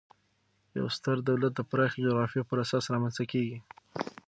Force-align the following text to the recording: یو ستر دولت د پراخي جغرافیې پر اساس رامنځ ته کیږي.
یو 0.77 0.85
ستر 0.95 1.15
دولت 1.29 1.51
د 1.55 1.61
پراخي 1.69 1.99
جغرافیې 2.05 2.43
پر 2.49 2.57
اساس 2.65 2.83
رامنځ 2.93 3.13
ته 3.19 3.23
کیږي. 3.31 3.57